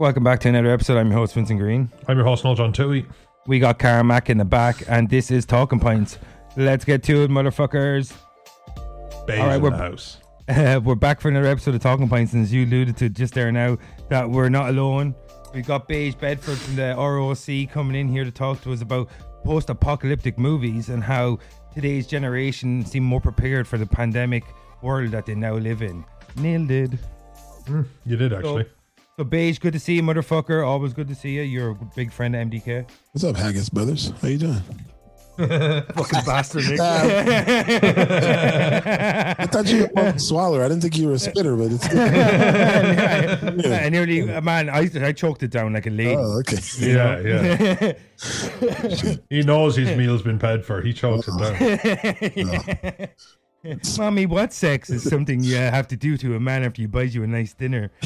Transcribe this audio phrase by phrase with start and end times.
[0.00, 0.98] Welcome back to another episode.
[0.98, 1.90] I'm your host, Vincent Green.
[2.08, 3.06] I'm your host, Noel John Tui.
[3.46, 6.18] We got Cormac in the back, and this is Talking Pints.
[6.56, 8.12] Let's get to it, motherfuckers.
[9.26, 10.18] Beige All right, in we're- the house.
[10.48, 13.34] Uh, we're back for another episode of Talking Pints, and as you alluded to just
[13.34, 13.78] there now,
[14.08, 15.14] that we're not alone.
[15.54, 19.08] We've got Beige Bedford from the ROC coming in here to talk to us about
[19.44, 21.38] post apocalyptic movies and how
[21.72, 24.42] today's generation seem more prepared for the pandemic
[24.82, 26.04] world that they now live in.
[26.36, 26.90] Nailed it.
[28.04, 28.64] You did actually.
[28.64, 28.68] So,
[29.22, 30.66] Beige, good to see you, motherfucker.
[30.66, 31.42] Always good to see you.
[31.42, 32.84] You're a big friend of MDK.
[33.12, 34.12] What's up, Haggis brothers?
[34.20, 34.60] How you doing?
[35.36, 36.80] Fucking bastard, Nick.
[39.38, 40.64] I thought you were a swallower.
[40.64, 41.86] I didn't think you were a spitter, but it's
[43.66, 46.16] I nearly, uh, man, I, I choked it down like a lady.
[46.16, 46.58] oh, okay.
[46.78, 47.92] yeah, yeah.
[49.30, 50.82] he knows his meal's been paid for.
[50.82, 53.08] He chokes it down.
[53.98, 57.14] Mommy, what sex is something you have to do to a man after he buys
[57.14, 57.90] you a nice dinner?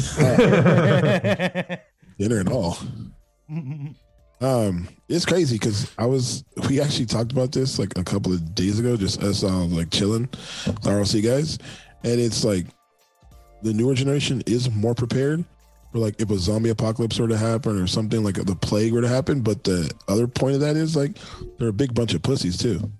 [2.18, 2.78] Dinner and all.
[4.40, 8.54] Um, it's crazy because I was we actually talked about this like a couple of
[8.54, 10.28] days ago, just us uh, like chilling,
[10.82, 11.58] the ROC guys,
[12.04, 12.66] and it's like
[13.62, 15.44] the newer generation is more prepared
[15.90, 19.00] for like if a zombie apocalypse were to happen or something like the plague were
[19.00, 19.40] to happen.
[19.40, 21.18] But the other point of that is like
[21.58, 22.92] they're a big bunch of pussies too.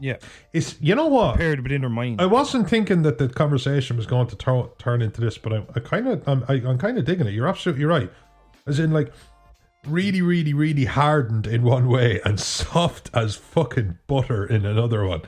[0.00, 0.16] Yeah,
[0.52, 1.36] It's you know what?
[1.36, 2.20] paired within her mind.
[2.20, 5.66] I wasn't thinking that the conversation was going to tur- turn into this, but I'm
[5.76, 7.34] I kind of I'm I, I'm kind of digging it.
[7.34, 8.10] You're absolutely right.
[8.66, 9.12] As in, like,
[9.86, 15.22] really, really, really hardened in one way and soft as fucking butter in another one.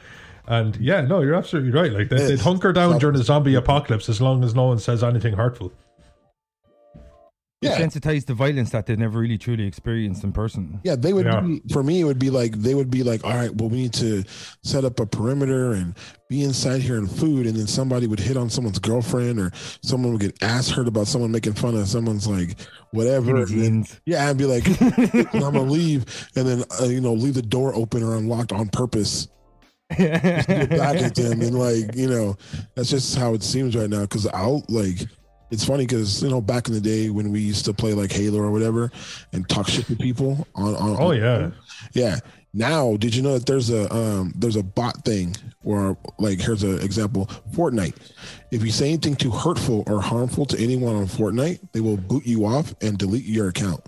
[0.47, 1.93] And yeah, no, you're absolutely right.
[1.93, 5.03] Like they, they'd hunker down during a zombie apocalypse as long as no one says
[5.05, 5.73] anything hurtful.
[7.63, 7.77] Yeah.
[7.79, 10.81] Sensitized to violence that they never really truly experienced in person.
[10.83, 11.41] Yeah, they would Yeah.
[11.43, 12.01] be for me.
[12.01, 14.25] It would be like they would be like, all right, well, we need to
[14.65, 15.95] set up a perimeter and
[16.29, 20.13] be inside here and food, and then somebody would hit on someone's girlfriend or someone
[20.13, 22.57] would get ass hurt about someone making fun of someone's like
[22.91, 23.47] whatever.
[23.47, 24.67] Skinny and then- yeah, I'd be like,
[25.35, 26.05] I'm gonna leave,
[26.35, 29.29] and then uh, you know leave the door open or unlocked on purpose.
[29.97, 32.37] Get back at them, and like you know,
[32.75, 34.01] that's just how it seems right now.
[34.03, 34.99] Because I'll like.
[35.53, 38.11] It's funny because you know back in the day when we used to play like
[38.11, 38.91] Halo or whatever
[39.35, 41.51] and talk shit to people on on Oh yeah.
[41.93, 42.21] yeah.
[42.55, 46.63] Now, did you know that there's a um there's a bot thing where like here's
[46.63, 47.95] an example Fortnite.
[48.51, 52.25] If you say anything too hurtful or harmful to anyone on Fortnite, they will boot
[52.25, 53.85] you off and delete your account.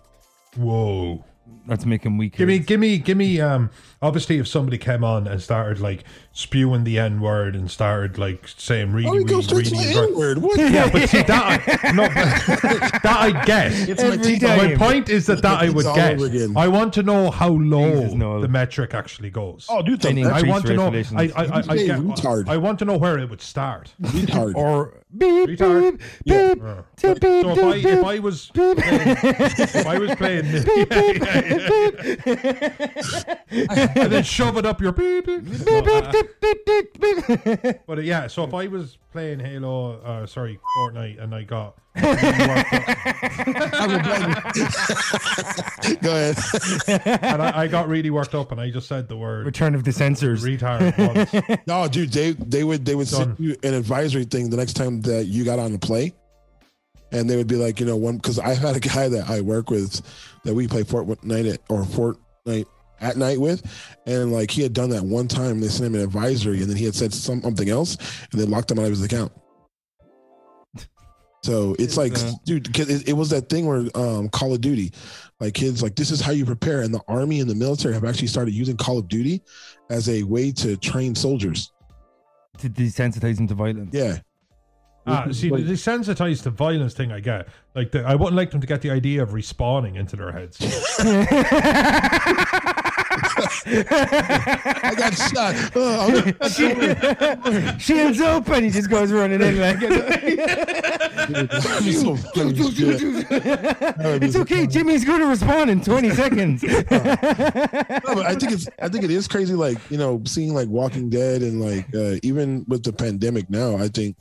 [0.56, 1.25] Whoa.
[1.66, 2.36] That's making weak.
[2.36, 3.41] Give me, give me, give me.
[3.41, 3.70] Um,
[4.02, 8.47] obviously, if somebody came on and started like spewing the N word and started like
[8.48, 10.38] saying really, Oh, it really, goes straight really, to the N word.
[10.56, 11.30] Yeah, but see that,
[11.84, 13.72] I, no, that I get.
[13.88, 14.41] It's my Every teeth.
[14.42, 14.58] time.
[14.72, 16.20] My point is that that I would all get.
[16.56, 19.66] I want to know how low the metric actually goes.
[19.70, 20.91] Oh, dude, Any that's I want to know.
[20.91, 22.48] race I, I, I, I, Hey, get, retard.
[22.48, 23.94] I want to know where it would start.
[24.02, 24.54] retard.
[24.56, 25.98] or beep Retard.
[25.98, 26.62] beep beep.
[26.62, 26.82] Uh,
[27.14, 28.04] beep, So if I if.
[28.04, 30.62] I was playing, if I was playing, yeah,
[32.26, 32.44] yeah,
[33.50, 33.92] yeah.
[33.97, 35.26] and then shove it up your beep.
[35.26, 35.42] beep.
[35.66, 36.12] No, uh,
[37.86, 41.76] But uh, yeah, so if I was playing Halo, uh, sorry, Fortnite, and I got
[41.94, 42.02] I
[46.02, 46.36] Go ahead.
[47.22, 49.84] and I, I got really worked up, and I just said the word Return of
[49.84, 50.44] the censors.
[50.44, 51.60] retard once.
[51.69, 53.36] no, dude, they they would they would Done.
[53.36, 56.12] send you an advisory thing the next time that you got on the play,
[57.12, 59.42] and they would be like, you know, one because I had a guy that I
[59.42, 60.00] work with
[60.42, 62.66] that we play Fortnite at, or Fortnite
[63.00, 63.62] at night with,
[64.06, 65.60] and like he had done that one time.
[65.60, 67.97] They sent him an advisory, and then he had said something else,
[68.32, 69.32] and they locked him out of his account.
[71.43, 74.62] So it's like, uh, dude, 'cause it, it was that thing where um, Call of
[74.62, 74.93] Duty,
[75.41, 78.05] like kids, like this is how you prepare, and the army and the military have
[78.05, 79.43] actually started using Call of Duty
[79.91, 81.71] as a way to train soldiers.
[82.59, 83.91] to desensitize them to violence.
[83.93, 84.21] Yeah.
[85.06, 87.49] Ah, see, the desensitized to violence thing I get.
[87.75, 90.56] Like, the, I wouldn't like them to get the idea of respawning into their heads.
[93.66, 95.54] I got shot.
[95.76, 98.64] Oh, I'm- Shields open.
[98.64, 99.80] He just goes running in like.
[99.80, 99.86] so
[104.22, 104.66] it's okay.
[104.66, 106.64] Jimmy's going to respond in 20 seconds.
[108.05, 110.69] No, but I think it's I think it is crazy like, you know, seeing like
[110.69, 114.17] Walking Dead and like uh, even with the pandemic now, I think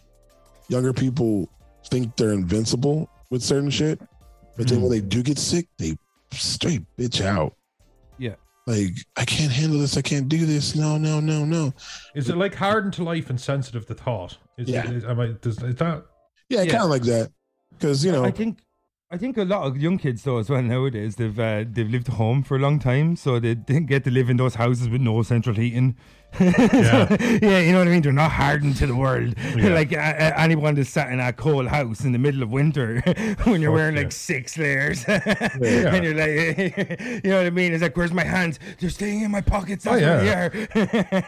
[0.69, 1.49] younger people
[1.89, 3.99] think they're invincible with certain shit.
[4.57, 5.97] But then when they do get sick, they
[6.31, 7.53] straight bitch out.
[8.65, 10.75] Like, I can't handle this, I can't do this.
[10.75, 11.73] No, no, no, no.
[12.15, 14.37] Is it like hardened to life and sensitive to thought?
[14.57, 14.89] Is, Yeah.
[14.89, 16.05] Is, am I, does, is that?
[16.49, 16.71] Yeah, Yeah.
[16.71, 17.31] kind of like that.
[17.71, 18.59] Because, you know, I think
[19.13, 22.09] I think a lot of young kids though as well nowadays they've uh, they've lived
[22.09, 24.89] at home for a long time, so they didn't get to live in those houses
[24.89, 25.95] with no central heating.
[26.39, 27.15] Yeah.
[27.43, 28.01] yeah, you know what I mean.
[28.01, 29.75] They're not hardened to the world Yeah.
[29.75, 33.01] like uh, anyone that's sat in a cold house in the middle of winter
[33.43, 34.01] when you're wearing yeah.
[34.01, 37.71] like six layers, and you're like, you know what I mean?
[37.71, 38.57] It's like, where's my hands?
[38.79, 39.85] They're staying in my pockets.
[39.85, 40.49] Oh, yeah.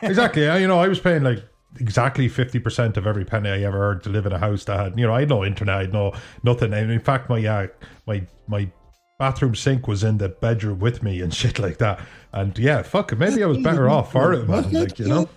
[0.02, 0.42] exactly.
[0.42, 1.44] Yeah, you know, I was paying like
[1.80, 4.80] exactly fifty percent of every penny I ever earned to live in a house that
[4.80, 6.14] had, you know, I had no internet, I had no
[6.44, 6.74] nothing.
[6.74, 7.68] And in fact, my uh,
[8.08, 8.70] my my
[9.18, 12.00] bathroom sink was in the bedroom with me and shit like that.
[12.34, 14.72] And yeah, fuck it, maybe I was better off for it, man.
[14.72, 15.30] Like you know.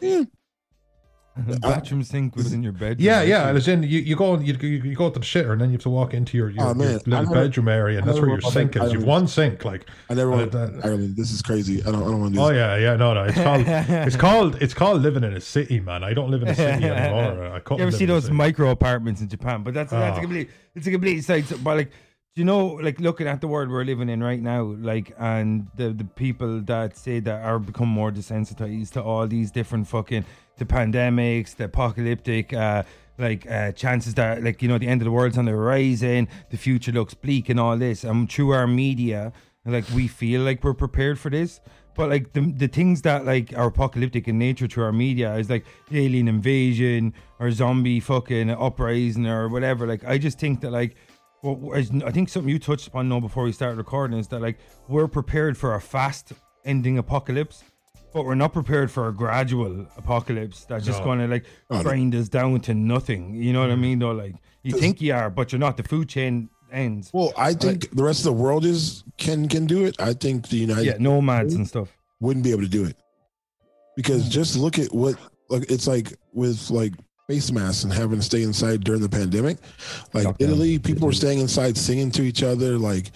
[1.47, 1.55] Yeah.
[1.55, 2.97] The bathroom sink was in your bedroom.
[3.01, 3.49] Yeah, yeah.
[3.49, 5.69] As in, you, you go and you, you, you go to the shitter, and then
[5.71, 6.89] you have to walk into your, your, Oh, man.
[6.91, 8.93] your little never- bedroom area, and that's where your sink is.
[8.93, 9.87] You've one sink, like.
[10.11, 11.17] I never Uh, went to that- Ireland.
[11.17, 11.81] This is crazy.
[11.83, 12.03] I don't.
[12.03, 12.57] I don't want to do Oh this.
[12.57, 13.25] yeah, yeah, no, no.
[13.25, 13.65] It's called
[14.09, 16.03] it's called it's called living in a city, man.
[16.05, 17.53] I don't live in a city anymore.
[17.55, 19.63] I couldn't You ever see those micro apartments in Japan?
[19.63, 20.23] But that's that's a Oh.
[20.23, 21.45] complete it's a complete side.
[21.63, 21.91] But like,
[22.35, 25.67] do you know, like looking at the world we're living in right now, like, and
[25.77, 30.25] the the people that say that are become more desensitized to all these different fucking
[30.59, 32.83] the pandemics, the apocalyptic, uh,
[33.19, 36.29] like uh, chances that like you know the end of the world's on the horizon,
[36.51, 38.05] the future looks bleak, and all this.
[38.05, 39.33] And through our media,
[39.65, 41.61] like we feel like we're prepared for this.
[41.95, 45.51] But like the the things that like are apocalyptic in nature through our media is
[45.51, 49.85] like alien invasion or zombie fucking uprising or whatever.
[49.87, 50.97] Like I just think that like
[51.75, 54.59] as- I think something you touched upon now before we started recording is that like
[54.89, 56.33] we're prepared for a fast
[56.65, 57.65] ending apocalypse,
[58.13, 61.05] but we're not prepared for a gradual apocalypse that's just No.
[61.05, 61.83] going to like Oh, no.
[61.83, 63.35] grind us down to nothing.
[63.35, 63.81] You know what I mm.
[63.81, 63.99] mean?
[63.99, 65.77] Though, like you think you are, but you're not.
[65.77, 67.11] The food chain ends.
[67.13, 70.01] Well, I think the rest of the world is can can do it.
[70.01, 71.89] I think the United Yeah, nomads and stuff.
[72.21, 72.97] wouldn't be able to do it
[73.97, 74.31] because mm.
[74.31, 75.17] just look at what
[75.49, 76.93] like it's like with like
[77.29, 79.59] face masks and having to stay inside during the pandemic.
[80.15, 80.41] Like Lockdown.
[80.41, 83.11] Italy, people were staying inside singing to each other, like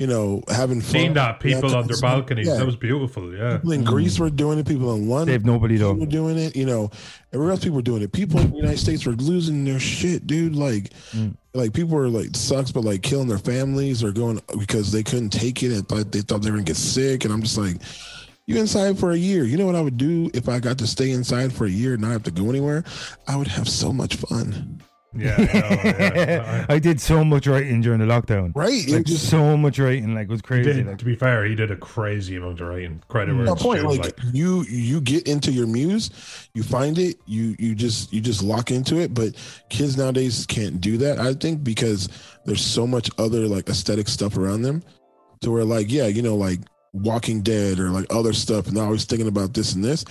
[0.00, 0.90] you know, having fun.
[0.92, 2.46] Seen that people Yeah, on their balconies.
[2.46, 2.54] yeah.
[2.56, 3.34] That was beautiful.
[3.36, 3.56] Yeah.
[3.58, 4.66] People in Greece were doing it.
[4.66, 5.92] People in London Save nobody though.
[5.92, 6.56] were doing it.
[6.56, 6.90] You know,
[7.34, 8.10] everywhere else people were doing it.
[8.10, 10.56] People in the United States were losing their shit, dude.
[10.56, 11.34] Like, Mm.
[11.52, 15.30] like people were like sucks, but like killing their families or going because they couldn't
[15.30, 17.24] take it and thought they thought they were gonna get sick.
[17.26, 17.76] And I'm just like,
[18.46, 19.44] you inside for a year.
[19.44, 21.92] You know what I would do if I got to stay inside for a year
[21.92, 22.84] and not have to go anywhere?
[23.28, 24.80] I would have so much fun.
[25.12, 25.34] Yeah.
[25.36, 26.66] I know, yeah.
[26.68, 28.52] I did so much writing during the lockdown.
[28.54, 28.86] Right?
[28.88, 30.72] Like just so much writing, like it was crazy.
[30.72, 33.02] did, Like, to be fair, he did a crazy amount of writing.
[33.08, 33.80] Credit where no it's point.
[33.80, 36.10] due, Like, you you get into your muse,
[36.54, 39.12] you find it, you you just you just lock into it.
[39.12, 39.34] But
[39.68, 41.18] kids nowadays can't do that.
[41.18, 42.08] I think because
[42.44, 44.82] there's so much other like aesthetic stuff around them,
[45.40, 46.60] to where like yeah, you know like
[46.92, 50.04] Walking Dead or like other stuff, and they're always thinking about this and this.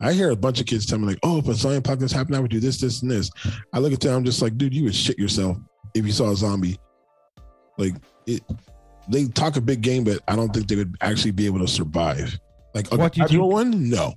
[0.00, 2.36] I hear a bunch of kids tell me like, oh, if a zombie apocalypse happened,
[2.36, 3.30] I would do this, this, and this.
[3.72, 5.56] I look at them, I'm just like, dude, you would shit yourself
[5.94, 6.78] if you saw a zombie.
[7.78, 7.94] Like
[8.26, 8.42] it,
[9.08, 11.68] they talk a big game, but I don't think they would actually be able to
[11.68, 12.38] survive.
[12.74, 14.14] Like a What do you gradual think- one, no.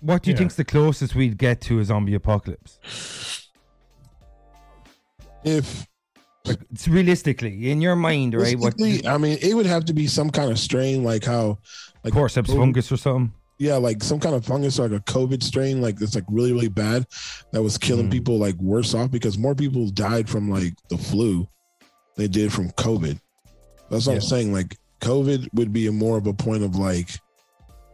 [0.00, 0.38] what do you Yeah.
[0.38, 2.80] think's the closest we'd get to a zombie apocalypse?
[5.44, 5.86] If
[6.46, 8.58] Like, it's realistically, in your mind, right?
[8.58, 11.58] What I mean, it would have to be some kind of strain, like how,
[12.04, 13.32] like cordyceps oh, fungus or something?
[13.58, 16.68] yeah, like some kind of fungus, like a COVID strain, like it's like really, really
[16.68, 17.06] bad,
[17.52, 18.12] that was killing Mm.
[18.12, 21.48] people like worse off because more people died from like the flu,
[22.16, 23.18] they did from COVID.
[23.90, 24.52] That's what I'm saying.
[24.52, 27.08] Like COVID would be a more of a point of like,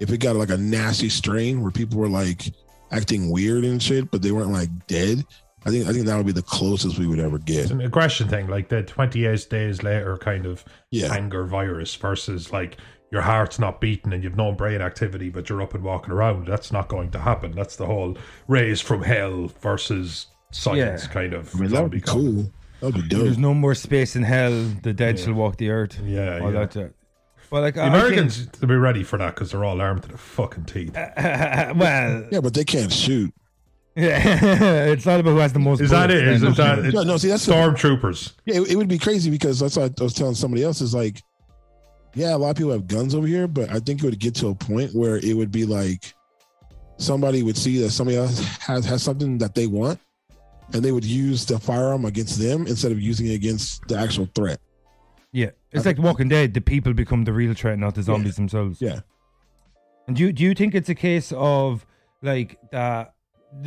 [0.00, 2.52] if it got like a nasty strain where people were like
[2.90, 5.24] acting weird and shit, but they weren't like dead.
[5.64, 7.58] I think I think that would be the closest we would ever get.
[7.60, 11.12] It's an aggression thing, like the 28 days later kind of Yeah.
[11.14, 12.78] anger virus versus like
[13.12, 16.46] your heart's not beating and you've no brain activity, but you're up and walking around.
[16.46, 17.52] That's not going to happen.
[17.52, 18.16] That's the whole
[18.48, 21.12] raised from hell versus science Yeah.
[21.12, 21.54] kind of.
[21.54, 22.52] I mean, that would be zombie cool.
[22.80, 23.22] That would be dope.
[23.24, 24.64] There's no more space in hell.
[24.82, 25.24] The dead Yeah.
[25.26, 26.00] shall walk the earth.
[26.04, 26.60] Yeah, All yeah.
[26.60, 26.90] that jazz.
[27.50, 30.08] But like The I Americans, to be ready for that because they're all armed to
[30.08, 30.94] the fucking teeth.
[30.94, 31.12] think-
[31.78, 33.32] well, Yeah, but they can't shoot.
[33.94, 35.80] Yeah, it's not about who has the most.
[35.80, 36.28] Is that bullets it?
[36.28, 36.50] Is, then.
[36.50, 38.32] is that No, no, see, that's stormtroopers?
[38.46, 40.94] Yeah, it, it would be crazy because that's what I was telling somebody else is
[40.94, 41.22] like,
[42.14, 44.34] yeah, a lot of people have guns over here, but I think it would get
[44.36, 46.14] to a point where it would be like
[46.96, 49.98] somebody would see that somebody else has has something that they want,
[50.72, 54.28] and they would use the firearm against them instead of using it against the actual
[54.34, 54.58] threat.
[55.32, 56.54] Yeah, it's like Walking Dead.
[56.54, 58.80] The people become the real threat, not the zombies themselves.
[58.80, 59.00] Yeah.
[60.06, 61.86] And do you, do you think it's a case of
[62.22, 63.14] like that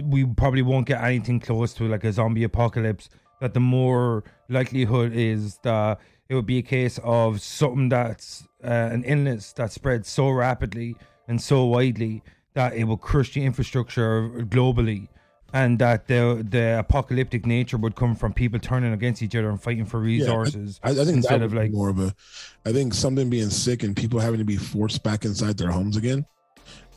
[0.03, 3.09] we probably won't get anything close to like a zombie apocalypse?
[3.41, 5.99] That the more likelihood is that
[6.29, 10.95] it would be a case of something that's uh, an illness that spreads so rapidly
[11.27, 12.23] and so widely
[12.53, 15.09] that it will crush the infrastructure globally,
[15.53, 19.61] and that the the apocalyptic nature would come from people turning against each other and
[19.61, 22.15] fighting for Yeah, I- resources I, think instead of like more of a.
[22.65, 25.97] I think something being sick and people having to be forced back inside their homes
[25.97, 26.25] again,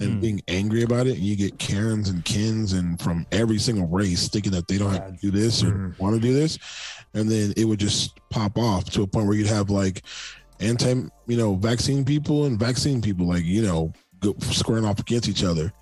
[0.01, 0.21] and Hmm.
[0.21, 4.29] being angry about it, and you get Karens and Kens and from every single race
[4.29, 5.99] thinking that they don't have to do this or Mhm.
[5.99, 6.59] want to do this,
[7.15, 10.03] and then it would just pop off to a point where you'd have like
[10.61, 10.95] anti,
[11.27, 15.45] you know, vaccine people and vaccine people, like you know, go, squaring off against each
[15.45, 15.73] other.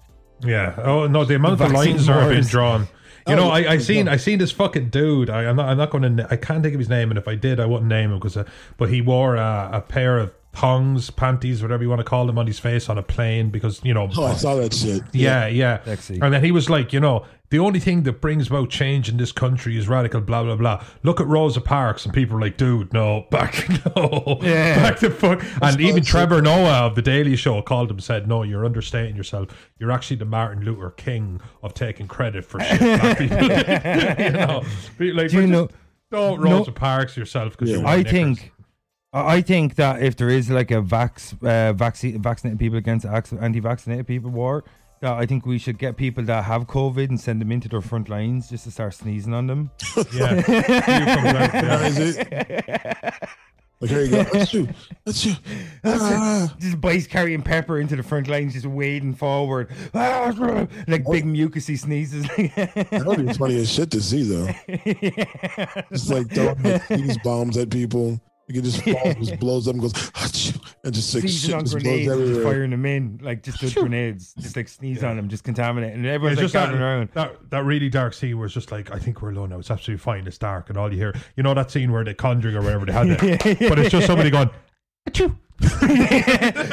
[0.44, 0.74] Yeah.
[0.82, 2.50] Oh no, the amount of lines that are being wars.
[2.50, 2.80] drawn.
[3.28, 5.30] You Oh, know, I, I seen I seen this fucking dude.
[5.30, 7.26] I, I'm not I'm not going to I can't think of his name, and if
[7.26, 8.36] I did, I wouldn't name him because.
[8.36, 8.44] Uh,
[8.76, 12.38] but he wore a, a pair of thongs, panties, whatever you want to call them,
[12.38, 14.08] on his face on a plane because you know.
[14.16, 15.02] Oh, I saw that shit.
[15.12, 15.82] yeah, yeah.
[15.84, 16.18] Sexy.
[16.20, 19.18] And then he was like, you know, the only thing that brings about change in
[19.18, 20.82] this country is radical blah blah blah.
[21.02, 24.76] Look at Rosa Parks, and people are like, dude, no, back, no, Yeah.
[24.90, 25.44] back the fuck.
[25.62, 29.14] And even that's Trevor Noah of the Daily Show called him, said, no, you're understating
[29.14, 29.48] yourself.
[29.78, 32.80] You're actually the Martin Luther King of taking credit for shit.
[34.20, 34.62] you know,
[34.98, 35.68] like, Do you but know-
[36.10, 37.78] Don't no- Rosa Parks yourself because Yeah.
[37.78, 37.86] you.
[37.86, 38.52] I think
[39.16, 43.06] I I think that if there is like a vax uh, vaccine vaccinated people against
[43.06, 44.64] anti-vaccinated people war,
[45.00, 47.80] that I think we should get people that have COVID and send them into their
[47.80, 49.70] front lines just to start sneezing on them.
[50.12, 51.46] yeah, You yeah.
[51.48, 53.30] That is it.
[53.78, 54.22] Like here you go.
[54.22, 54.68] That's you.
[55.04, 55.34] That's you.
[55.84, 56.54] Ah.
[56.58, 62.26] Just boys carrying pepper into the front lines, just wading forward, like big mucusy sneezes.
[62.26, 64.46] That would be funny as shit to see though.
[65.92, 68.18] Just like throwing like, these bombs at people.
[68.48, 71.54] You can just fall, just blows up and goes, "Achoo," and just like Sneezing shit
[71.56, 72.52] on just blows grenades, and just everywhere.
[72.52, 76.06] firing them in, like just the grenades, just like sneeze on them, just contaminate, and
[76.06, 77.08] everyone's It's like just that, gathering around.
[77.14, 79.58] that that really dark scene where it's just like I think we're alone now.
[79.58, 80.26] It's absolutely fine.
[80.28, 82.86] It's dark, and all you hear, you know, that scene where the Conjuring or whatever
[82.86, 84.48] they had it, but it's just somebody going,
[85.10, 85.34] "Achoo."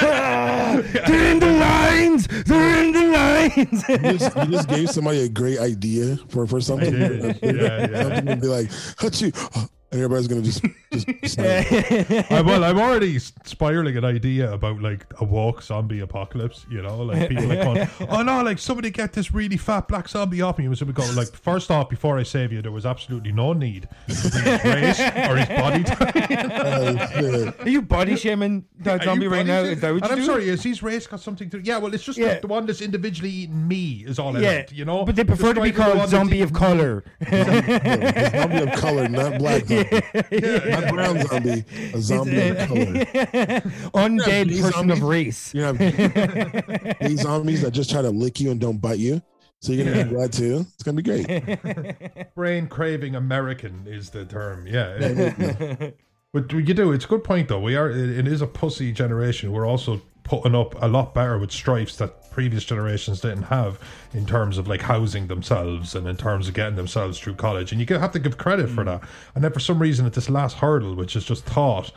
[0.03, 2.27] They're in the lines.
[2.27, 3.84] They're in the lines.
[3.89, 6.92] You just, you just gave somebody a great idea for for something.
[6.92, 7.39] did.
[7.42, 8.03] Yeah, yeah.
[8.03, 11.08] Something would be like, "Achoo," and everybody's gonna just just.
[11.22, 12.32] be silent.
[12.32, 16.66] I, well, I'm already spiraling an idea about like a walk zombie apocalypse.
[16.70, 20.10] You know, like people like going, "Oh no, like somebody get this really fat black
[20.10, 22.86] zombie off me." And somebody going, "Like first off, before I save you, there was
[22.86, 26.14] absolutely no need to his race or his body type."
[26.64, 27.60] Oh, shit.
[27.62, 29.58] Are you body shaming that Are zombie you right body now?
[29.64, 29.74] shaming?
[29.76, 30.26] Is that what and I'm do?
[30.26, 31.60] sorry, is his race got something to?
[31.62, 32.36] Yeah, well, it's just Yeah.
[32.36, 34.72] the, the one that's individually eating me is all I Yeah, meant.
[34.72, 36.54] You know, but they prefer to be Describing the one called that's zombie eating of
[36.54, 37.04] color.
[37.30, 40.70] Zombie of color, not black zombie.
[40.70, 42.84] Not brown zombie, a zombie of color.
[43.94, 45.54] Undead these person of race.
[45.54, 45.78] You have
[47.00, 49.22] these zombies that just try to lick you and don't bite you.
[49.62, 50.66] So you're gonna be glad too.
[50.74, 52.36] It's gonna be great.
[52.36, 54.68] brain craving American is the term.
[54.68, 55.92] Yeah.
[56.34, 56.92] but you do.
[56.92, 57.62] It's a good point though.
[57.62, 57.90] We are.
[57.90, 59.54] It, it is a pussy generation.
[59.54, 63.80] We're also putting up a lot better with stripes that previous generations didn't have
[64.13, 67.72] in terms of like housing themselves and in terms of getting themselves through college.
[67.72, 68.89] And you have to give credit for hmm.
[68.89, 69.01] that.
[69.36, 71.92] And then for some reason, at this last hurdle, which is just thought.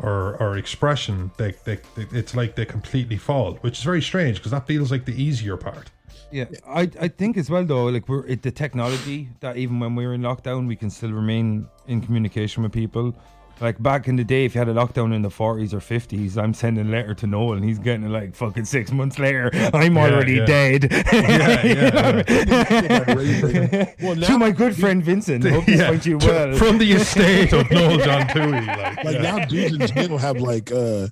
[0.00, 4.36] Or, or expression, they, they, they, it's like they completely fall, which is very strange
[4.36, 5.90] because that feels like the easier part.
[6.30, 9.94] Yeah, I I think as well though, like we're it, the technology that even when
[9.94, 13.14] we were in lockdown, we can still remain in communication with people.
[13.60, 16.38] Like back in the day, if you had a lockdown in the forties or fifties,
[16.38, 19.50] I'm sending a letter to Noel, and he's getting it like fucking six months later.
[19.74, 20.44] I'm already yeah.
[20.44, 20.88] dead.
[21.12, 23.94] Yeah, yeah, yeah.
[24.02, 26.54] well, now, to my good friend Vincent, hope this finds you well.
[26.54, 28.66] From the estate of Noel John Toohey.
[28.66, 29.22] Like, like yeah.
[29.22, 31.08] now, dudes in jail have like uh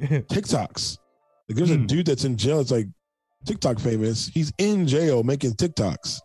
[0.00, 0.98] TikToks.
[1.48, 1.86] Like there's a Hmm.
[1.86, 2.60] dude that's in jail.
[2.60, 2.86] It's like
[3.46, 4.26] TikTok famous.
[4.28, 6.20] He's in jail making TikToks.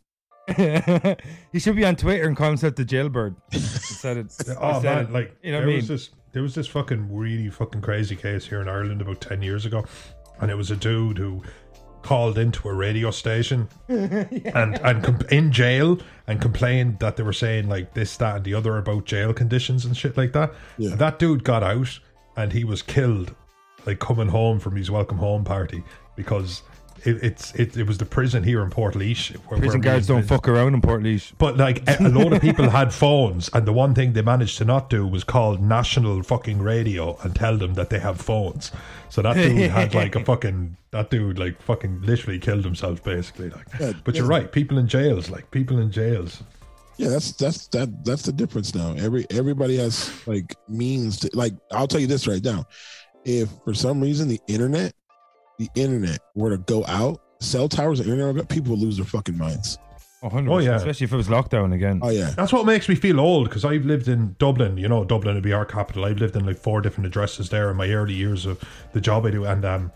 [1.52, 3.36] he should be on Twitter and call himself the jailbird.
[3.54, 6.42] Instead of, Oh instead man, of- like you know there what I was this there
[6.44, 9.86] was this fucking really fucking crazy case here in Ireland about ten years ago,
[10.40, 11.42] and it was a dude who
[12.02, 17.34] called into a radio station and and com- in jail and complained that they were
[17.34, 20.54] saying like this that and the other about jail conditions and shit like that.
[20.78, 20.92] Yeah.
[20.92, 22.00] And that dude got out
[22.38, 23.36] and he was killed
[23.86, 25.84] like coming home from his welcome home party
[26.16, 26.62] because.
[27.06, 30.24] It, it's it, it was the prison here in Port Where, Prison where guards don't
[30.24, 31.04] fuck around in Port
[31.38, 34.58] But like a, a load of people had phones, and the one thing they managed
[34.60, 38.72] to not do was call national fucking radio and tell them that they have phones.
[39.10, 43.50] So that dude had like a fucking that dude like fucking literally killed himself basically.
[43.50, 44.52] Like, Yeah, but you're right.
[44.52, 46.44] People in jails, like people in jails.
[46.98, 48.94] Yeah, that's that's that that's the difference now.
[48.98, 51.54] Every everybody has like means to like.
[51.72, 52.66] I'll tell you this right now.
[53.24, 54.94] If for some reason the internet,
[55.60, 58.80] the internet were to go out, cell towers, and internet, were to go- people would
[58.80, 59.78] lose their fucking minds.
[60.22, 60.76] Oh, yeah.
[60.76, 62.02] especially if it was lockdown again.
[62.04, 64.76] Oh yeah, That's what makes me feel old because I've lived in Dublin.
[64.78, 66.04] You know, Dublin would be our capital.
[66.04, 68.60] I've lived in like four different addresses there in my early years of
[68.92, 69.92] the job I do, and um,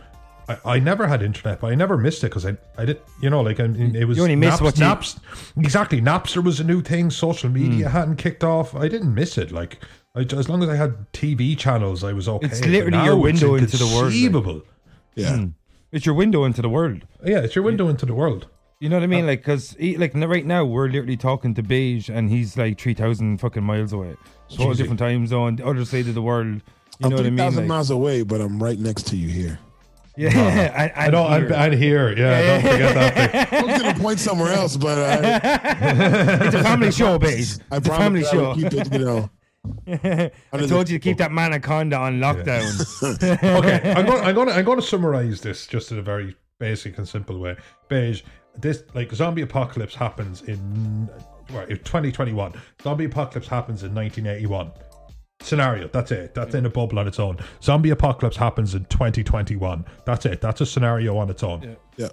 [0.48, 3.29] I, I never had internet, but I never missed it because I, I did, you
[3.29, 5.20] know, like I mean, it was You only missed Naps, what you- Naps,
[5.58, 6.00] exactly.
[6.00, 7.10] Napster was a new thing.
[7.10, 7.98] Social media Hmm.
[7.98, 8.74] hadn't kicked off.
[8.75, 9.51] I didn't miss it.
[9.51, 9.79] Like
[10.15, 12.48] I, as long as I had TV channels, I was okay.
[12.48, 14.13] It's literally now your it's window into the world, like.
[14.13, 14.62] inconceivable.
[15.15, 15.38] Yeah.
[15.38, 15.46] Hmm.
[15.91, 17.05] It's your window into the world.
[17.24, 18.48] Yeah, it's your window into the world.
[18.79, 19.24] You know what I mean?
[19.25, 22.79] Uh, like, cause he, like right now we're literally talking to Beige, and he's like
[22.79, 24.15] three thousand fucking miles away,
[24.50, 24.77] total Jeez.
[24.77, 26.62] different time zone, the other side of the world.
[27.00, 27.38] You I'm know what I mean?
[27.38, 29.60] 3,000 Like, miles away, but I'm right next to you here.
[30.17, 30.29] yeah,
[30.75, 31.25] and, I know.
[31.25, 31.53] I'm, here.
[31.55, 32.17] I'm here.
[32.17, 33.50] Yeah, don't forget that.
[33.50, 33.60] Thing.
[33.60, 35.15] I was going to point somewhere else, but I,
[36.46, 37.58] it's a family show, Beige.
[37.72, 38.48] I It's a family promise I show.
[38.50, 39.29] will keep it, you know.
[39.88, 43.03] I told the- you to keep that Manaconda on lockdown.
[43.60, 44.24] okay, I'm going.
[44.24, 44.48] I'm going.
[44.48, 47.55] To, I'm going to summarize this just in a very basic and simple way.
[47.88, 48.24] Beige.
[48.55, 51.10] This like zombie apocalypse happens in
[51.51, 52.53] well, in 2021.
[52.84, 54.72] Zombie apocalypse happens in 1981.
[55.41, 55.88] Scenario.
[55.88, 56.36] That's it.
[56.36, 57.38] That's in a bubble on its own.
[57.63, 59.86] Zombie apocalypse happens in 2021.
[60.05, 60.39] That's it.
[60.39, 61.75] That's a scenario on its own.
[61.98, 62.10] Yeah.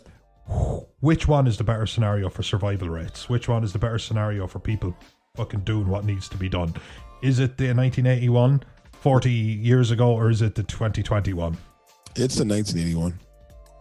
[1.01, 3.29] Which one is the better scenario for survival rates?
[3.29, 4.97] Which one is the better scenario for people
[5.37, 6.75] fucking doing what needs to be done?
[7.23, 8.63] Is it the 1981,
[8.93, 11.57] 40 years ago, or is it the 2021?
[12.17, 13.19] It's the 1981.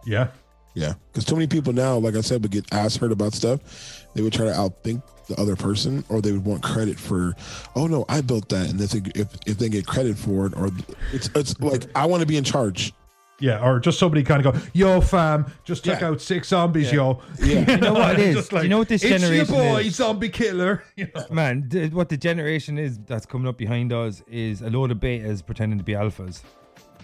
[0.06, 0.28] Yeah.
[0.74, 4.06] Yeah, because too many people now, like I said, would get asked heard about stuff.
[4.14, 7.34] They would try to outthink the other person, or they would want credit for,
[7.74, 10.54] oh no, I built that, and if they, if, if they get credit for it,
[10.56, 10.70] or
[11.12, 12.92] it's it's like I want to be in charge.
[13.40, 16.08] Yeah, or just somebody kind of go, "Yo, fam, just took Yeah.
[16.08, 18.48] out six zombies, yo." Yeah, You know what it is?
[18.48, 19.96] Just you know what this it's generation your boy, is?
[19.96, 20.84] zombie killer.
[20.96, 21.24] You know?
[21.30, 24.98] Man, th- what the generation is that's coming up behind us is a load of
[24.98, 26.42] betas pretending to be alphas.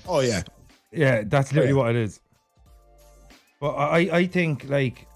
[0.07, 0.43] oh yeah,
[0.93, 1.79] Yeah, that's literally yeah.
[1.83, 2.21] what it is.
[3.61, 5.07] But I, I think like,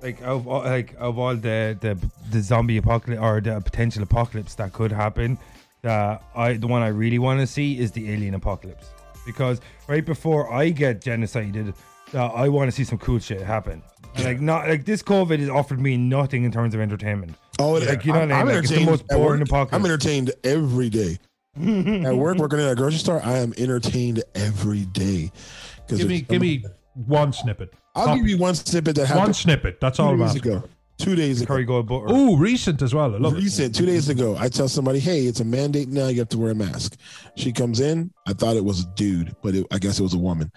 [0.00, 1.98] like of all- like of all the the
[2.30, 5.38] the zombie apocalypse or the potential apocalypse that could happen,
[5.82, 8.86] that I the one I really want to see is the alien apocalypse
[9.28, 11.74] because right before I get genocided,
[12.14, 13.82] uh, I want to see some cool shit happen.
[14.14, 17.34] And, like not like this COVID has offered me nothing in terms of entertainment.
[17.60, 18.56] oh Like, you know I'm, what I I'm mean?
[18.56, 19.74] Like, it's the entertained most boring apocalypse.
[19.74, 21.18] I'm entertained every day.
[21.58, 25.30] at work, working at a grocery store, I am entertained every day.
[25.88, 27.72] Give me, give me one snippet.
[27.94, 29.24] I'll Top- give you one snippet that happens.
[29.26, 29.80] one snippet.
[29.80, 30.52] That's all two I'm days asking.
[30.52, 30.68] ago.
[30.98, 31.54] Two days ago.
[31.54, 32.06] Curry gold butter.
[32.08, 33.14] Oh, recent as well.
[33.14, 33.42] I love it.
[33.42, 36.08] Recent, two days ago, I tell somebody, "Hey, it's a mandate now.
[36.08, 36.96] You have to wear a mask."
[37.36, 38.10] She comes in.
[38.26, 40.50] I thought it was a dude, but it, I guess it was a woman.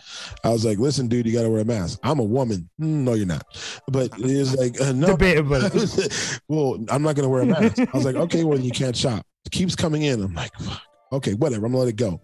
[0.43, 2.67] I was like, "Listen, dude, you got to wear a mask." I'm a woman.
[2.81, 3.43] "Mm, No, you're not.
[3.87, 5.15] But it was like, uh, no.
[5.15, 5.59] Debatable.
[6.47, 7.79] well, I'm not going to wear a mask.
[7.79, 10.23] I was like, "Okay, well, you can't shop." It keeps coming in.
[10.23, 10.81] I'm like, Fuck.
[11.13, 11.67] "Okay, whatever.
[11.67, 12.19] I'm gonna let it go."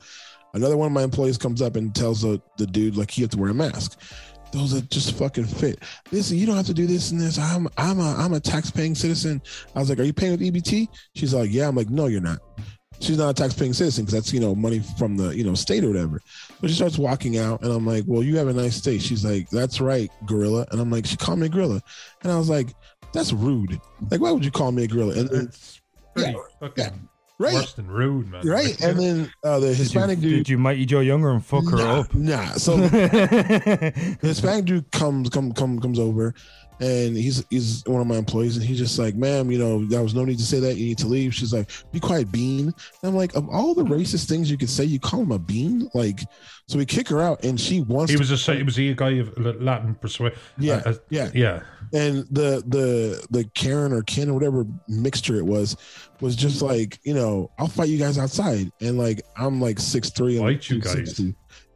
[0.56, 3.30] Another one of my employees comes up and tells the, the dude like he have
[3.32, 4.00] to wear a mask.
[4.52, 5.80] Those are just fucking fit.
[6.12, 7.38] Listen, you don't have to do this and this.
[7.38, 9.42] I'm I'm a I'm a tax paying citizen.
[9.76, 10.88] I was like, Are you paying with EBT?
[11.16, 11.68] She's like, Yeah.
[11.68, 12.40] I'm like, No, you're not.
[13.00, 15.54] She's not a tax paying citizen because that's you know money from the you know
[15.54, 16.20] state or whatever.
[16.60, 19.02] But she starts walking out, and I'm like, Well, you have a nice state.
[19.02, 20.66] She's like, That's right, gorilla.
[20.72, 21.82] And I'm like, She called me a gorilla,
[22.24, 22.70] and I was like,
[23.14, 23.80] That's rude.
[24.10, 25.14] Like, why would you call me a gorilla?
[25.14, 26.90] And pretty Yeah, fucking yeah.
[27.40, 28.48] Right, worse than rude, man.
[28.48, 28.80] right.
[28.82, 30.32] And then uh, the Did you, Hispanic dude.
[30.38, 32.14] did you Mighty Joe Younger and fuck her nah, up?
[32.16, 32.52] nah.
[32.54, 36.34] So the Hispanic dude comes come come comes over,
[36.80, 40.04] and he's he's one of my employees, and he's just like, "Ma'am, you know, there
[40.04, 40.76] was no need to say that.
[40.76, 43.84] You need to leave." She's like, "Be quiet, bean." And I'm like, of all the
[43.84, 45.90] racist things you could say, you call him a bean?
[45.94, 46.22] Like,
[46.68, 48.12] so we kick her out, and she wants.
[48.12, 50.38] He to, was a he was a guy of Latin persuasion.
[50.58, 51.32] yeah, uh, yeah.
[51.34, 51.62] yeah.
[51.94, 55.78] and the the the Karen or Ken or whatever mixture it was
[56.20, 60.10] was just like you know I'll fight you guys outside and like I'm like six
[60.10, 61.22] three Fight you guys.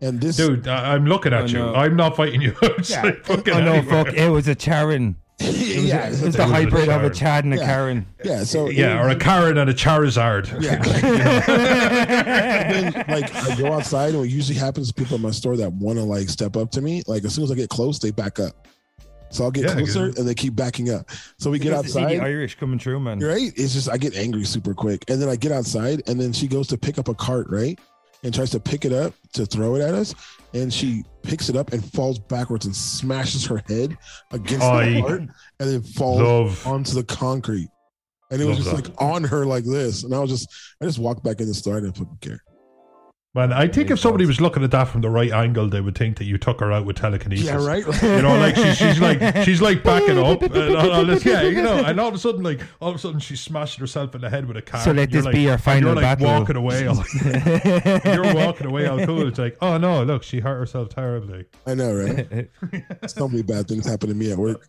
[0.01, 0.05] 260.
[0.07, 1.59] and this Dude, I, I'm looking at Oh, you.
[1.59, 1.73] no.
[1.75, 4.05] I'm not fighting you outside fucking Oh no, anywhere.
[4.05, 4.13] fuck!
[4.13, 5.15] It was a Charon.
[5.43, 7.13] It was, yeah it was it the was a hybrid of a Charon.
[7.13, 7.65] Chad and a Yeah.
[7.65, 8.05] Karen.
[8.23, 10.61] yeah so Yeah, or a Karen and a Charizard.
[10.61, 10.77] Yeah.
[11.81, 15.71] then like I go outside and what usually happens is people in my store that
[15.73, 18.11] want to like step up to me like as soon as I get close they
[18.11, 18.67] back up
[19.31, 21.09] so I'll get Yeah, closer and they keep backing up
[21.39, 23.19] so we get Because the outside Irish coming true, man.
[23.19, 26.33] right it's just I get angry super quick and then I get outside and then
[26.33, 27.79] she goes to pick up a cart right
[28.23, 30.13] and tries to pick it up to throw it at us
[30.53, 33.97] and she picks it up and falls backwards and smashes her head
[34.31, 36.67] against I the cart and then falls Love.
[36.67, 37.69] onto the concrete
[38.29, 38.88] and it was just that.
[38.89, 40.47] like on her like this and I was just
[40.81, 42.43] I just walked back in the store and didn't fucking care
[43.34, 45.98] Man, I think if somebody was looking at that from the right angle, they would
[45.98, 47.46] think that you took her out with telekinesis.
[47.46, 47.86] Yeah, right.
[48.04, 51.24] You know, like she's, she's like she's like backing up, uh, and all, all this,
[51.24, 53.80] yeah, you know, and all of a sudden, like all of a sudden, she's smashing
[53.80, 54.82] herself in the head with a car.
[54.82, 56.28] So let this like, be your and final You're like battle.
[56.28, 56.86] walking away.
[56.88, 56.96] All,
[58.13, 59.26] you're walking away all cool.
[59.26, 61.46] It's like, oh no, look, she hurt herself terribly.
[61.65, 62.50] I know, right?
[63.08, 64.67] so many bad things happen to me at work.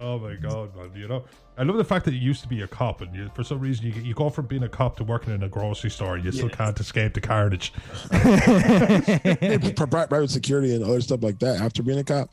[0.00, 0.92] Oh my god, man!
[0.94, 1.24] You know,
[1.56, 3.58] I love the fact that you used to be a cop, and you, for some
[3.58, 6.24] reason you, you go from being a cop to working in a grocery store, and
[6.24, 7.72] you still can't escape the carnage.
[8.10, 12.30] Pri- pri- private security and other stuff like that after being a cop,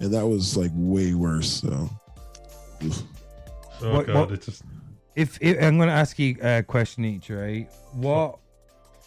[0.00, 1.50] and that was like way worse.
[1.62, 1.90] So,
[2.82, 3.02] oof.
[3.82, 4.62] Oh What- god, what- it's just
[5.14, 7.68] If, if I'm going to ask you a question each, right?
[7.92, 8.38] What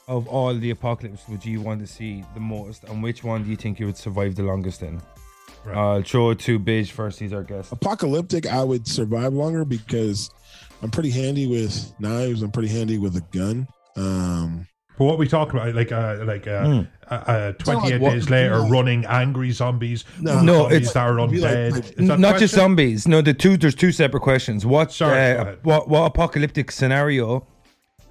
[0.07, 3.49] of all the apocalypse would you want to see the most, and which one do
[3.49, 5.01] you think you would survive the longest in?
[5.65, 5.75] Right.
[5.77, 7.19] I'll throw to Beige first.
[7.19, 7.71] He's our guest.
[7.71, 10.29] apocalyptic, I would survive longer because
[10.83, 12.41] I'm pretty handy with knives.
[12.43, 13.67] I'm pretty handy with a gun.
[13.97, 16.81] Um, But what we talk about, like, uh, like, uh, Hmm.
[17.09, 18.69] uh, uh, twenty-eight like days later, no.
[18.69, 20.05] running angry zombies.
[20.21, 20.41] No.
[20.41, 21.71] No, zombies it's- that are It'd like- undead.
[21.73, 23.05] like- that Not just zombies.
[23.07, 23.57] No, the two.
[23.57, 24.65] There's two separate questions.
[24.65, 24.93] What?
[24.93, 25.89] Sorry, uh, what?
[25.89, 27.45] What apocalyptic scenario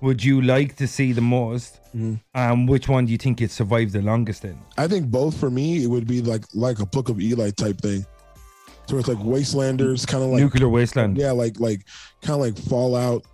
[0.04, 1.80] would you like to see the most?
[1.96, 2.20] Mhm.
[2.34, 4.56] And which one do you think you'd survive the longest in?
[4.78, 7.80] I think both for me, it would be like like a Book of Eli type
[7.80, 8.04] thing.
[8.86, 11.16] So it's like Wastelanders, kind of like Nuclear wasteland.
[11.16, 11.80] yeah, like like
[12.22, 13.24] kind of like Fallout,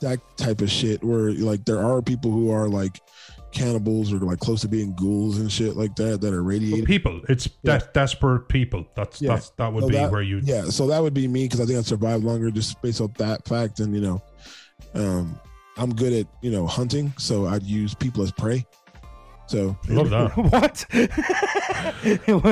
[0.00, 1.02] that type of shit.
[1.04, 3.00] Where like there are people who are like
[3.52, 6.84] cannibals or like close to being ghouls and shit like that that are But radiated.
[6.86, 7.78] people, it's Yeah.
[7.78, 8.84] de- desperate people.
[8.96, 9.34] That's Yeah.
[9.34, 10.40] that's that would So be that- where you.
[10.42, 13.14] Yeah, so that would be me because I think I'd survive longer just based off
[13.18, 13.78] that fact.
[13.80, 14.22] And you know,
[14.94, 15.38] um,
[15.76, 18.64] I'm good at you know hunting, so I'd use people as prey.
[19.48, 20.36] So Love that.
[20.36, 20.86] what?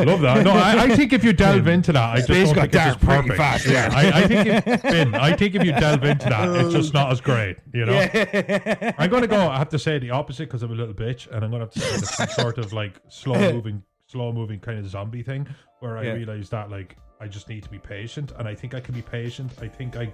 [0.07, 0.45] Love that.
[0.45, 2.77] No, I, I think if you delve into that, I just Space don't think it's
[2.77, 3.37] as perfect.
[3.37, 3.97] fast, yeah, yeah.
[3.99, 7.11] I, I think if, Ben, I think if you delve into that, it's just not
[7.11, 7.57] as great.
[7.73, 7.93] You know.
[7.95, 8.93] Yeah.
[8.97, 9.49] I'm going to go.
[9.49, 11.67] I have to say the opposite because I'm a little bitch, and I'm going to
[11.67, 15.49] have to say some sort of like slow moving, slow moving kind of zombie thing
[15.81, 16.13] where I Yeah.
[16.13, 19.03] realize that like I just need to be patient, and I think I can be
[19.03, 19.51] patient.
[19.61, 20.13] I think I.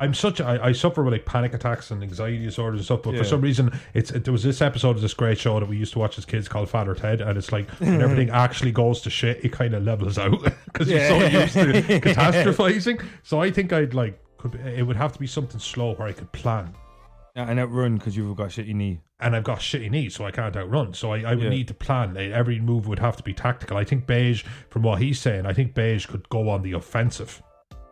[0.00, 3.12] I'm such I, I suffer with like panic attacks and anxiety disorders and stuff, but
[3.14, 3.18] Yeah.
[3.18, 5.92] for some reason it's there was this episode of this great show that we used
[5.92, 8.00] to watch as kids called Father Ted, and it's like when hmm.
[8.00, 11.62] everything actually goes to shit, it kind of levels out because you're so used to
[12.00, 13.04] catastrophizing.
[13.22, 16.08] So I think I'd like could be, it would have to be something slow where
[16.08, 16.74] I could plan
[17.36, 19.00] and outrun because you've got shit you need.
[19.20, 20.92] and I've got shitty knees, so I can't outrun.
[20.94, 21.50] So I, I would Yeah.
[21.50, 22.16] need to plan.
[22.16, 23.76] Every move would have to be tactical.
[23.76, 27.42] I think Beige, from what he's saying, I think Beige could go on the offensive.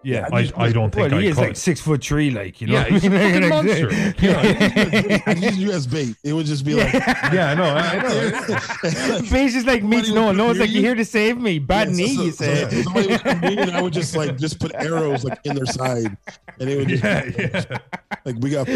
[0.04, 0.28] Yeah.
[0.32, 1.42] I, I don't well, think he I is could.
[1.42, 2.72] like six foot three, like you know.
[2.74, 3.48] yeah, he's a what I fucking mean?
[3.50, 3.90] monster.
[3.90, 6.16] Like, You know, I'd use you bait.
[6.24, 6.92] It would just be like
[7.32, 9.20] yeah, no, I, I know.
[9.30, 10.50] Beige is like meets Somebody no would no.
[10.50, 11.58] It's like hear "You're here to save me.
[11.58, 12.82] Bad Yeah, knee, so- you so say.
[12.82, 15.66] somebody would come in and I would just like just put arrows like in their
[15.66, 16.16] side,
[16.60, 17.78] and it would just Yeah, yeah.
[18.24, 18.66] like we got.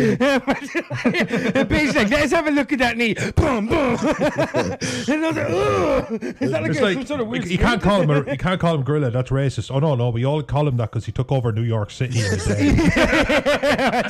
[1.69, 3.15] Beige like let's have a look at that knee.
[3.37, 3.97] Boom boom.
[3.99, 6.37] and I was like, Ugh.
[6.41, 7.47] Is that like, It's a, some like sort of weird?
[7.47, 9.11] you can't call him a, you can't call him gorilla.
[9.11, 9.71] That's racist.
[9.75, 12.21] Oh no, no, we all call him that because he took over New York City
[12.21, 12.75] in a day.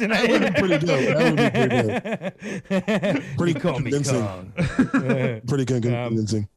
[0.06, 1.00] That would be pretty dope.
[1.06, 3.36] That would be pretty dope.
[3.38, 4.22] Pretty He called convincing.
[4.22, 4.52] Kong.
[5.46, 6.48] Pretty con- convincing.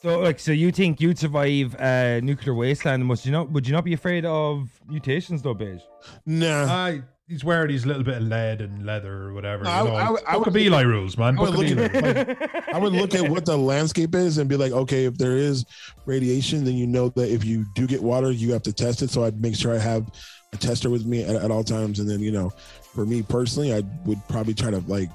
[0.00, 3.04] So, like, so you think you'd survive uh, nuclear wasteland?
[3.04, 3.50] Must you not?
[3.50, 5.82] Would you not be afraid of mutations, though, Beige?
[6.24, 6.64] Nah.
[6.64, 9.64] I, he's wearing these little bit of lead and leather or whatever.
[9.64, 11.38] No, you I- know, I would- I Book would of Eli rules, man.
[11.38, 11.94] I would look at
[12.28, 15.36] like, I would look at what the landscape is and be like, okay, if there
[15.36, 15.64] is
[16.06, 19.10] radiation, then you know that if you do get water, you have to test it.
[19.10, 20.08] So I'd make sure I have
[20.52, 21.98] a tester with me at, at all times.
[21.98, 22.50] And then, you know,
[22.94, 25.10] for me personally, I would probably try to like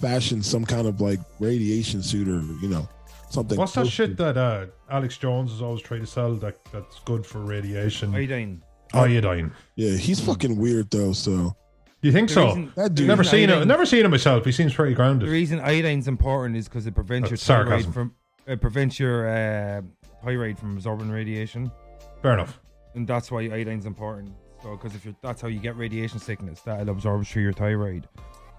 [0.00, 2.86] fashion some kind of like radiation suit or, you know,
[3.30, 3.56] something.
[3.58, 7.00] What's that shit to- that uh, Alex Jones is always trying to sell that that's
[7.06, 8.14] good for radiation?
[8.14, 8.62] Iodine.
[8.94, 9.52] Iodine.
[9.76, 11.12] Yeah, he's fucking weird though.
[11.12, 11.56] So
[12.02, 12.46] Do you think The so?
[12.46, 13.56] reason- that dude, Never seen him.
[13.56, 14.44] iodine- Never seen him myself.
[14.44, 15.22] He seems pretty grounded.
[15.22, 15.32] The grounded.
[15.32, 17.92] reason iodine's important is because it prevents your thyroid sarcasm.
[17.92, 18.14] from
[18.46, 19.80] it prevents your uh,
[20.22, 21.70] thyroid from absorbing radiation,
[22.22, 22.60] Fair enough.
[22.94, 24.32] and that's why iodine's important.
[24.62, 27.52] So, because if you're that's how you get radiation sickness, that it absorbs through your
[27.54, 28.06] thyroid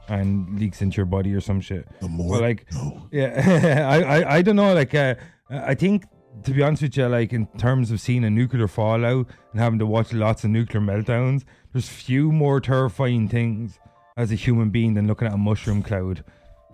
[0.07, 1.87] and leaks into your body or some shit.
[1.99, 3.07] the more But like, no.
[3.11, 4.73] Yeah, I, I, I don't know.
[4.73, 5.15] Like, uh,
[5.49, 6.03] I think
[6.43, 9.79] to be honest with you, like in terms of seeing a nuclear fallout and having
[9.79, 11.43] to watch lots of nuclear meltdowns,
[11.73, 13.79] there's few more terrifying things
[14.17, 16.23] as a human being than looking at a mushroom cloud.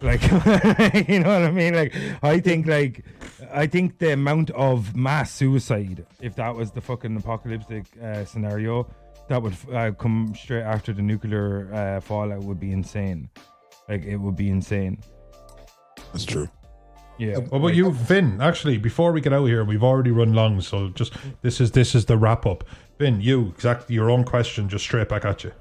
[0.02, 0.22] Like,
[1.08, 1.76] you know what I mean?
[1.76, 3.06] Like, I think like,
[3.54, 8.88] I think the amount of mass suicide, if that was the fucking apocalyptic uh, scenario,
[9.28, 13.30] that would uh, come straight after the nuclear uh, fallout would be insane.
[13.88, 15.00] Like, it would be insane.
[16.12, 16.50] That's true.
[17.22, 17.38] Yeah.
[17.38, 18.42] What about you, Vin?
[18.42, 21.94] Actually, before we get out here, we've already run long, so just this is this
[21.94, 22.64] is the wrap up.
[22.98, 25.52] Vin, you exactly your own question, just straight back at you.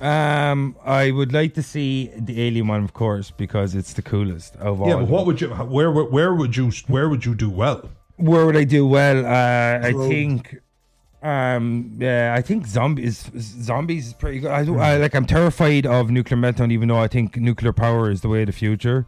[0.00, 4.56] Um, I would like to see the alien one, of course, because it's the coolest
[4.56, 4.88] of all.
[4.88, 5.48] Yeah, but what would you?
[5.48, 7.88] Where where- where would you where would you do well?
[8.16, 9.24] Where would I do well?
[9.24, 10.10] Uh, I Probe.
[10.10, 10.56] think.
[11.22, 13.30] Um, yeah, I think zombies.
[13.38, 14.50] Zombies is pretty good.
[14.50, 14.74] I, Hmm.
[14.74, 15.14] do I like.
[15.14, 18.46] I'm terrified of nuclear meltdown, even though I think nuclear power is the way of
[18.48, 19.06] the future.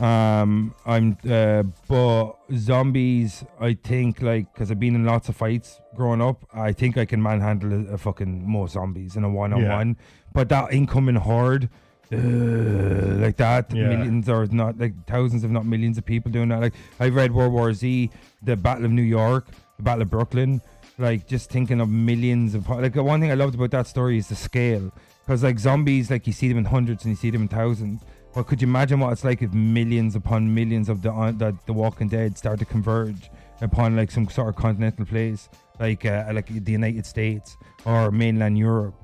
[0.00, 5.78] Um, I'm, uh, but zombies, I think, like, because I've been in lots of fights
[5.94, 9.52] growing up, I think I can manhandle a, a fucking more zombies in a one
[9.52, 9.96] on one.
[10.32, 11.68] But that incoming horde,
[12.12, 13.88] uh, like that, Yeah.
[13.88, 16.60] millions or not, like thousands, if not millions of people doing that.
[16.60, 18.10] Like, I've read World War Z,
[18.42, 20.62] the Battle of New York, the Battle of Brooklyn.
[20.98, 24.18] Like, just thinking of millions of, like, the one thing I loved about that story
[24.18, 24.92] is the scale.
[25.24, 28.02] Because, like, zombies, like, you see them in hundreds and you see them in thousands.
[28.34, 31.56] But could you imagine what it's like if millions upon millions of the uh, the,
[31.66, 33.28] the Walking Dead start to converge
[33.60, 35.48] upon like some sort of continental place,
[35.80, 38.94] like uh, like the United States or mainland Europe,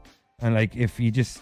[0.40, 1.40] and like if you just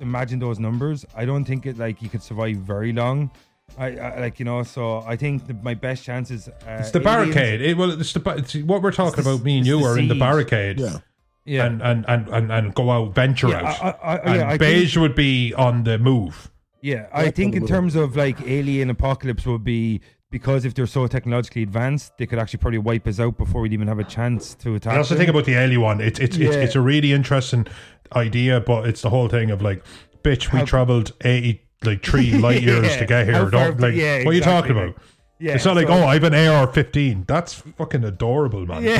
[0.00, 3.30] imagine those numbers, I don't think it like you could survive very long.
[3.78, 6.48] I, I like you know, so I think the, my best chances.
[6.48, 7.60] Uh, It's the barricade.
[7.62, 9.44] It, well, it's the it's, what we're talking the- about.
[9.44, 10.98] Me and you the are in the barricade, Yeah.
[11.46, 13.82] Yeah, and, and, and, and and go out, venture yeah, out.
[13.82, 16.50] I, I, I, and yeah, I think- beige would be on the move.
[16.84, 21.06] Yeah, I think in terms of like alien apocalypse would be because if they're so
[21.06, 24.54] technologically advanced, they could actually probably wipe us out before we'd even have a chance
[24.56, 25.02] to attack.
[25.02, 25.18] The them.
[25.18, 26.00] thing about the alien one.
[26.02, 26.60] It's it's it's, Yeah.
[26.62, 27.66] it's a really interesting
[28.14, 29.82] idea, but it's the whole thing of like,
[30.22, 32.98] bitch, we How- traveled eighty like three light years Yeah.
[32.98, 33.34] to get here.
[33.34, 35.02] far- Don't like yeah, what are you exactly, talking about?
[35.44, 37.24] Yeah, it's not like oh, I have an AR fifteen.
[37.28, 38.82] That's fucking adorable, man.
[38.82, 38.94] Look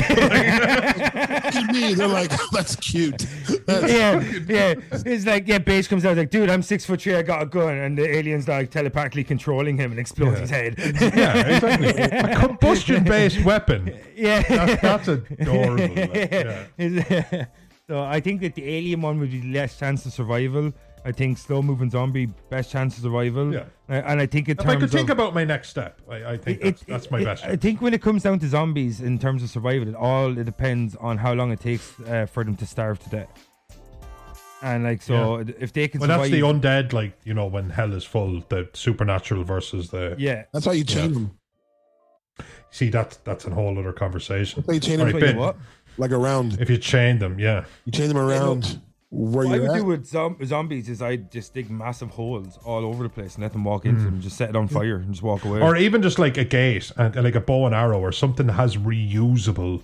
[1.55, 1.95] at me.
[1.95, 3.25] They're like, oh, that's cute.
[3.65, 4.75] That's, yeah, yeah.
[4.91, 7.47] It's like yeah, Beige comes out like, dude, I'm six foot three, I got a
[7.47, 10.75] gun, and the aliens like telepathically controlling him and explode his head.
[10.77, 11.87] yeah, exactly.
[11.89, 13.99] a combustion based weapon.
[14.15, 15.95] yeah, That's, that's adorable.
[15.95, 16.31] like,
[16.77, 17.45] yeah.
[17.87, 20.73] So I think that the alien one would be less chance of survival.
[21.05, 23.53] I think slow moving zombie best chance of survival.
[23.53, 23.65] Yeah.
[23.87, 26.31] And I think in If terms I could think of, about my next step, I,
[26.33, 27.45] I think it- that's, it- that's my it- best.
[27.45, 30.45] I think when it comes down to zombies in terms of survival, it all it
[30.45, 33.29] depends on how long it takes uh, for them to starve to death.
[34.63, 37.93] And like so, if they can Well, that's the undead, like you know, when hell
[37.93, 40.15] is full, the supernatural versus the.
[40.17, 40.45] yeah.
[40.51, 41.37] that's how you chain them.
[42.71, 44.61] See, that's that's a whole other conversation.
[44.61, 45.55] That's why you chain Right, them Wait, Ben, what?
[45.99, 46.59] like around.
[46.59, 48.81] If you chain them, yeah, You chain them around
[49.15, 49.75] where What I would at.
[49.77, 53.43] do with zom- zombies is I'd just dig massive holes all over the place and
[53.43, 55.61] let them walk into them, just set it on fire and just walk away.
[55.61, 58.53] or even just like a gate and like a bow and arrow or something that
[58.53, 59.81] has reusable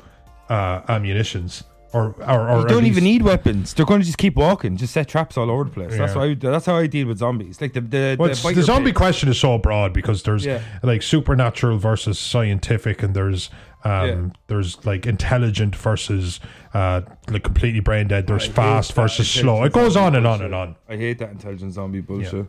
[0.49, 1.63] uh, ammunitions,
[1.93, 3.73] or or, or you don't even need weapons.
[3.73, 5.97] They're going to just keep walking, just set traps all over the place.
[5.97, 6.19] That's Yeah.
[6.21, 6.33] why.
[6.35, 7.61] That's how I deal with zombies.
[7.61, 10.61] Like the the, Well, the, the zombie question is so broad because there's Yeah.
[10.83, 13.49] like supernatural versus scientific, and there's
[13.83, 14.29] um Yeah.
[14.47, 16.39] there's like intelligent versus
[16.73, 18.27] uh like completely brain dead.
[18.27, 19.63] There's I fast versus slow.
[19.63, 20.75] It goes on and on and on.
[20.89, 22.45] I hate that intelligent zombie bullshit.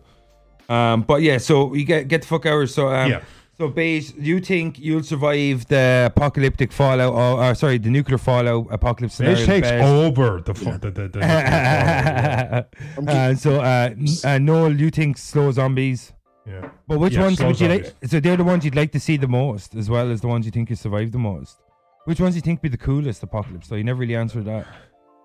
[0.69, 2.69] Um, but yeah, so we get get the fuck out.
[2.69, 3.23] So um, Yeah.
[3.59, 7.13] So, Beige, you think you'll survive the apocalyptic fallout?
[7.13, 9.39] Or, or sorry, the nuclear fallout apocalypse scenario?
[9.39, 9.85] It takes best?
[9.85, 11.19] over the fu- the, the, the,
[13.03, 16.13] the uh, so, uh, n- uh, Noel, you think slow zombies?
[16.47, 16.71] Yeah.
[16.89, 17.95] But which Yeah, ones would you like?
[18.07, 20.45] So they're the ones you'd like to see the most, as well as the ones
[20.47, 21.59] you think you survive the most.
[22.05, 23.69] Which ones do you think be the coolest apocalypse?
[23.69, 24.67] So you never really answered that.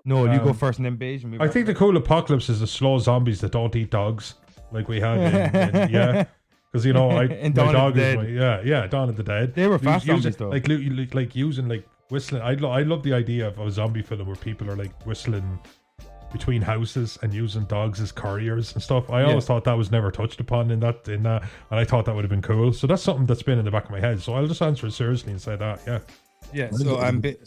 [0.06, 1.24] No, you go Um, first and then beige.
[1.24, 4.36] And I think the cool apocalypse is the slow zombies that don't eat dogs,
[4.72, 5.18] like we had.
[5.20, 6.26] In, in, yeah,
[6.72, 9.54] because you know, I my Dawn dog is my yeah, yeah, Dawn of the Dead.
[9.56, 10.50] They were fast using- zombies, though.
[10.50, 12.42] Like, like like using like whistling.
[12.42, 15.60] I lo- I love the idea of a zombie film where people are like whistling
[16.32, 19.10] between houses and using dogs as couriers and stuff.
[19.10, 19.28] I Yeah.
[19.30, 22.16] always thought that was never touched upon in that in that, and I thought that
[22.16, 22.74] would have been cool.
[22.74, 24.22] So that's something that's been in the back of my head.
[24.22, 25.80] So I'll just answer it seriously and say that.
[25.88, 26.00] Yeah.
[26.54, 26.70] yeah.
[26.72, 27.38] So um, bi-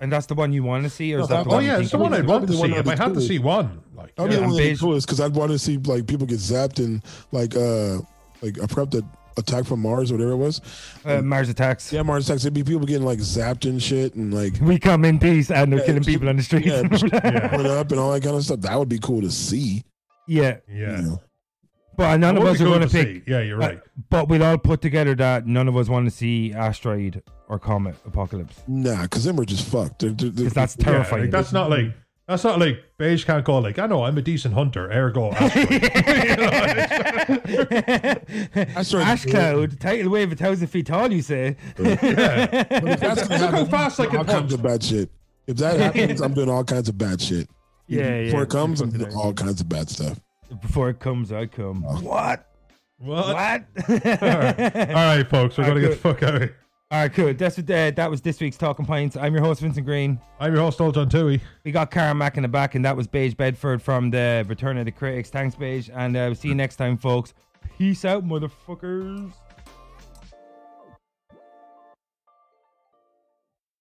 [0.00, 1.56] and that's the one you want to see, or is No, that the that- Oh
[1.56, 2.72] one yeah, it's the one I'd want to see.
[2.74, 4.36] If I had to see one, like I mean, yeah.
[4.38, 6.38] the and one that'd be beige- coolest because I'd want to see like people get
[6.38, 7.98] zapped and like uh
[8.42, 9.04] like a prep that
[9.40, 10.60] attack from Mars whatever it was.
[11.04, 11.92] Uh, Mars attacks.
[11.92, 12.44] Yeah, Mars attacks.
[12.44, 15.72] It'd be people getting like zapped and shit and like We come in peace, and
[15.72, 16.66] they're Yeah, killing people on the streets.
[16.66, 18.60] yeah, Yeah, up and all that kind of stuff.
[18.60, 19.82] That would be cool to see.
[20.28, 20.58] yeah.
[20.68, 21.22] You know?
[21.96, 23.24] but none of us are going to to pick.
[23.26, 23.30] see.
[23.30, 23.80] Yeah, you're uh, right.
[24.08, 27.94] but we'll all put together that none of us want to see asteroid or comet
[28.06, 29.98] apocalypse Nah, because then we're just fucked.
[29.98, 31.22] They're, they're, because that's Yeah, terrifying.
[31.24, 31.92] like, that's not like
[32.30, 34.90] that's not like beige can't go like I know I'm a decent hunter.
[34.90, 35.82] Ergo, asteroid.
[38.76, 41.12] Asteroid- Ash cloud, tidal wave a thousand feet tall.
[41.12, 41.56] You say?
[41.78, 44.52] If that's gonna Look how fast I can all kinds punch.
[44.52, 45.10] of bad shit.
[45.46, 47.48] If that happens, I'm doing all kinds of bad shit.
[47.86, 48.44] Yeah, Before yeah.
[48.44, 50.18] it comes, I'm doing all kinds of bad stuff.
[50.62, 51.84] Before it comes, I come.
[51.86, 51.94] Oh.
[52.00, 52.46] What?
[52.98, 53.26] what?
[53.34, 53.66] What?
[53.88, 56.56] All right, folks, we're All gonna right, get the fuck out of here.
[56.92, 57.32] All right, cool.
[57.32, 59.16] That's what, uh, that was this week's Talking Pints.
[59.16, 60.18] I'm your host, Vincent Green.
[60.40, 61.40] I'm your host, Noel John Tui.
[61.62, 64.86] We got Cormac in the back, and that was Beige Bedford from the Return of
[64.86, 65.30] the Critics.
[65.30, 65.88] Thanks, Beige.
[65.94, 67.32] And uh, we'll see you next time, folks.
[67.78, 69.30] Peace out, motherfuckers.